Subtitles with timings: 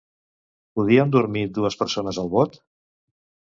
[0.79, 2.61] Podien dormir dues persones al bot?